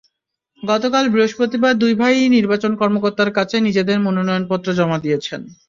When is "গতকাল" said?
0.63-1.05